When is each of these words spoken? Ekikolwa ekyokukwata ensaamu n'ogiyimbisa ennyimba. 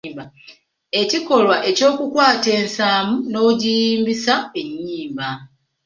Ekikolwa 1.01 1.57
ekyokukwata 1.69 2.49
ensaamu 2.59 3.15
n'ogiyimbisa 3.31 4.33
ennyimba. 4.61 5.29